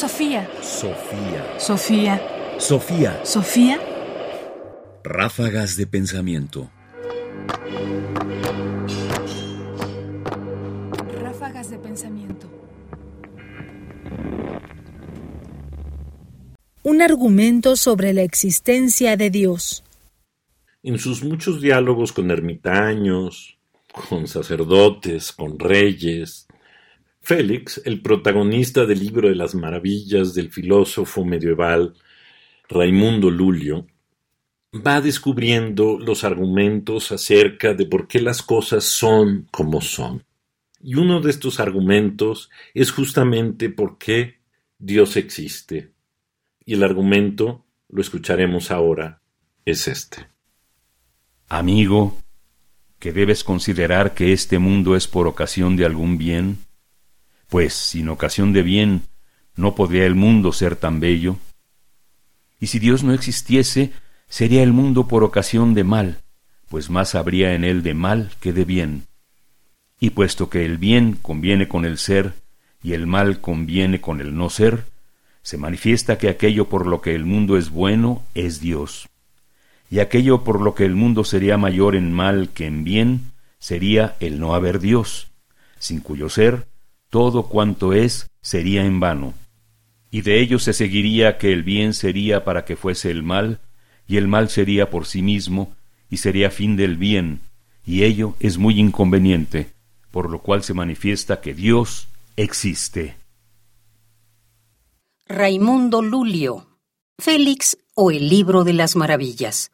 [0.00, 0.48] Sofía.
[0.62, 1.58] Sofía.
[1.58, 2.22] Sofía.
[2.58, 3.20] Sofía.
[3.22, 3.78] Sofía.
[5.04, 6.70] Ráfagas de pensamiento.
[11.20, 12.48] Ráfagas de pensamiento.
[16.82, 19.84] Un argumento sobre la existencia de Dios.
[20.82, 23.58] En sus muchos diálogos con ermitaños,
[24.08, 26.46] con sacerdotes, con reyes,
[27.20, 31.94] Félix, el protagonista del libro de las maravillas del filósofo medieval
[32.68, 33.86] Raimundo Lulio,
[34.74, 40.24] va descubriendo los argumentos acerca de por qué las cosas son como son.
[40.82, 44.40] Y uno de estos argumentos es justamente por qué
[44.78, 45.92] Dios existe.
[46.64, 49.20] Y el argumento, lo escucharemos ahora,
[49.64, 50.28] es este.
[51.48, 52.16] Amigo,
[52.98, 56.58] que debes considerar que este mundo es por ocasión de algún bien,
[57.50, 59.02] pues sin ocasión de bien
[59.56, 61.36] no podría el mundo ser tan bello.
[62.60, 63.92] Y si Dios no existiese,
[64.28, 66.20] sería el mundo por ocasión de mal,
[66.68, 69.02] pues más habría en él de mal que de bien.
[69.98, 72.34] Y puesto que el bien conviene con el ser
[72.82, 74.84] y el mal conviene con el no ser,
[75.42, 79.08] se manifiesta que aquello por lo que el mundo es bueno es Dios.
[79.90, 84.16] Y aquello por lo que el mundo sería mayor en mal que en bien sería
[84.20, 85.26] el no haber Dios,
[85.78, 86.69] sin cuyo ser
[87.10, 89.34] todo cuanto es sería en vano.
[90.10, 93.60] Y de ello se seguiría que el bien sería para que fuese el mal,
[94.06, 95.74] y el mal sería por sí mismo,
[96.08, 97.40] y sería fin del bien,
[97.84, 99.72] y ello es muy inconveniente,
[100.10, 103.16] por lo cual se manifiesta que Dios existe.
[105.26, 106.66] Raimundo Lulio,
[107.18, 109.70] Félix o el libro de las maravillas.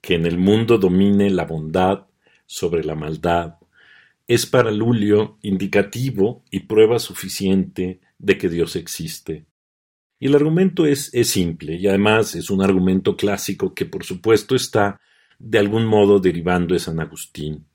[0.00, 2.06] Que en el mundo domine la bondad
[2.46, 3.56] sobre la maldad,
[4.28, 9.46] es para Lulio indicativo y prueba suficiente de que Dios existe.
[10.20, 14.54] Y el argumento es, es, simple y además es un argumento clásico que por supuesto
[14.54, 15.00] está
[15.38, 17.66] de algún modo derivando de San Agustín.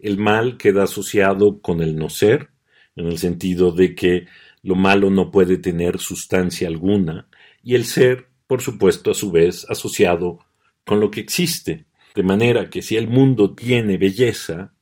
[0.00, 2.50] El mal queda asociado con el no ser,
[2.96, 4.26] en el sentido de que
[4.62, 7.28] lo malo no puede tener sustancia alguna,
[7.62, 10.40] y el ser, por supuesto, a su vez asociado
[10.84, 11.84] con lo que existe.
[12.14, 14.72] De manera que si el mundo tiene belleza,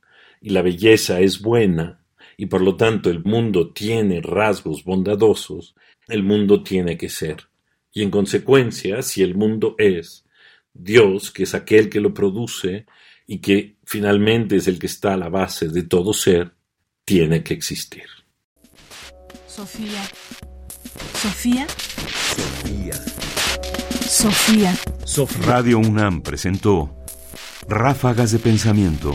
[0.41, 2.05] y la belleza es buena,
[2.37, 5.75] y por lo tanto el mundo tiene rasgos bondadosos,
[6.07, 7.49] el mundo tiene que ser.
[7.93, 10.25] Y en consecuencia, si el mundo es
[10.73, 12.87] Dios, que es aquel que lo produce
[13.27, 16.53] y que finalmente es el que está a la base de todo ser,
[17.05, 18.07] tiene que existir.
[19.47, 20.05] Sofía.
[21.15, 21.67] Sofía.
[24.09, 24.75] Sofía.
[25.05, 25.47] Sofía.
[25.47, 26.95] Radio UNAM presentó
[27.69, 29.15] Ráfagas de Pensamiento.